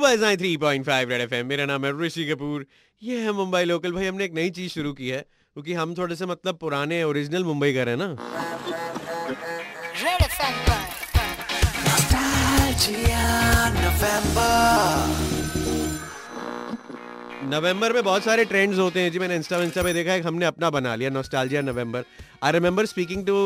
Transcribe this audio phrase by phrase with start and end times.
[0.00, 2.64] सुबह जाए three point five Red FM मेरा नाम है ऋषि कपूर।
[3.02, 6.16] ये है मुंबई लोकल। भाई हमने एक नई चीज़ शुरू की है क्योंकि हम थोड़े
[6.16, 8.06] से मतलब पुराने ओरिजिनल मुंबई कर हैं ना।
[10.00, 10.22] रेड
[17.52, 20.46] नवंबर में बहुत सारे ट्रेंड्स होते हैं। जी मैंने इंस्टा इंस्टा पे देखा है हमने
[20.46, 22.04] अपना बना लिया nostalgia November
[22.42, 23.38] I remember speaking to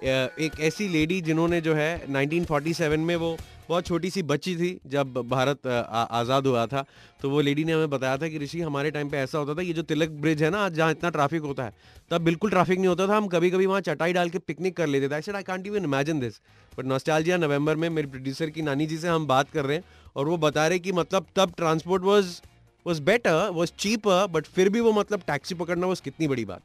[0.00, 3.36] एक ऐसी लेडी जिन्होंने जो है 1947 में वो
[3.68, 6.84] बहुत छोटी सी बच्ची थी, जब भारत आज़ाद हुआ था
[7.20, 9.62] तो वो लेडी ने हमें बताया था कि ऋषि, हमारे टाइम पे ऐसा होता था
[9.62, 11.72] ये जो तिलक ब्रिज है ना, आज जहाँ इतना ट्रैफ़िक होता है,
[12.10, 14.86] तब बिल्कुल ट्रैफ़िक नहीं होता था, हम कभी कभी वहाँ चटाई डाल के पिकनिक कर
[14.86, 16.40] लेते थे। I I can't even imagine this
[16.72, 19.84] but nostalgia November में मेरे प्रोड्यूसर की नानी जी से हम बात कर रहे हैं,
[20.16, 22.40] और वो बता रहे कि मतलब तब transport was
[22.88, 26.62] was better was cheaper but फिर भी वो मतलब टैक्सी पकड़ना वॉज़ कितनी बड़ी बात।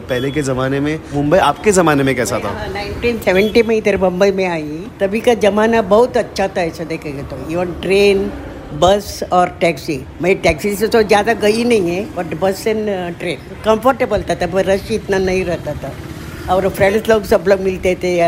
[0.00, 2.50] पहले के ज़माने में मुंबई आपके ज़माने में कैसा था?
[2.72, 7.38] 1970 में इधर मुंबई में आई। तभी का जमाना बहुत अच्छा था ऐसा देखेंगे तो।
[7.50, 8.30] इवन ट्रेन
[8.80, 13.38] बस और टैक्सी मैं टैक्सी से तो ज़्यादा गई नहीं है बट बस एंड ट्रेन
[13.64, 15.92] कंफर्टेबल था तब रश इतना नहीं रहता था।
[16.54, 18.18] और फ्रेंड्स लोग सब लोग मिलते थे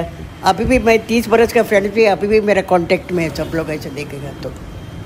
[0.44, 3.52] अभी भी मैं तीस बरस का फ्रेंड भी अभी भी मेरा कांटेक्ट में है सब
[3.54, 4.52] लोग ऐसे देखेगा तो।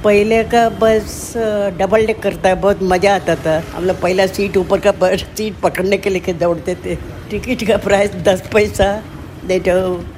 [0.05, 1.13] पहले का बस
[1.79, 5.25] डबल डेक करता है बहुत मज़ा आता था। हम लोग पहला सीट ऊपर का बस
[5.37, 6.95] सीट पकड़ने के लिए दौड़ते थे।
[7.31, 8.89] टिकट का प्राइस दस पैसा,
[9.45, 9.75] नहीं तो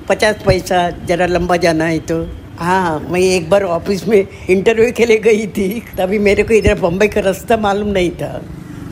[0.09, 2.17] पचास पैसा, ज़रा लंबा जाना है तो।
[2.59, 6.81] हाँ मैं एक बार ऑफ़िस में इंटरव्यू के लिए गई थी। तभी मेरे को इधर
[6.81, 8.33] बम्बई का रास्ता मालूम नहीं था।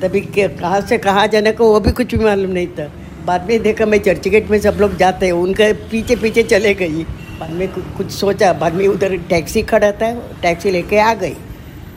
[0.03, 2.91] तभी कहाँ से कहाँ जाने को वो भी कुछ भी मालूम नहीं था।
[3.27, 6.75] बाद में देखा मैं चर्च गेट में सब लोग जाते हैं, उनके पीछे पीछे चले
[6.75, 7.07] गई।
[7.43, 10.13] बाद में कुछ सोचा, बाद में उधर टैक्सी खड़ा था,
[10.43, 11.35] टैक्सी लेके आ गई।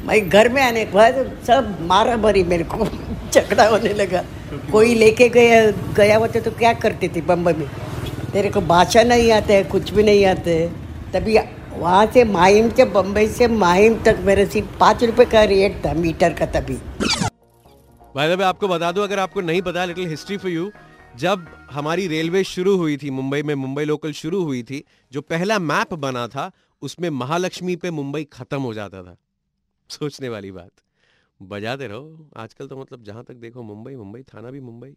[0.05, 1.15] मैं घर में आने के बाद
[1.47, 2.85] सब मारा मारी मेरे को,
[3.33, 4.23] झगड़ा होने लगा।
[4.71, 5.59] कोई लेके गया
[5.93, 7.67] गया होता तो क्या करती थी बम्बई में?
[8.33, 10.67] तेरे को भाषा नहीं आते है, कुछ भी नहीं आते है।
[11.13, 11.37] तभी
[11.77, 15.93] वहाँ से माहिम से बम्बई से माहिम तक मेरे सिर्फ़ पाँच रुपये का रेट था,
[15.93, 16.77] मीटर का तभी।
[18.15, 20.71] भाई मैं आपको बता दूँ, अगर आपको नहीं पता लिटिल हिस्ट्री फॉर यू
[21.15, 25.59] जब हमारी रेलवे शुरू हुई थी, मुंबई में मुंबई लोकल शुरू हुई थी, जो पहला
[25.59, 29.17] मैप बना था, उसमें महालक्ष्मी पे मुंबई खत्म हो जाता था।
[29.89, 30.71] सोचने वाली बात।
[31.41, 34.95] बजाते रहो। आजकल तो मतलब जहाँ तक देखो, मुंबई मुंबई, थाना भी मुंबई।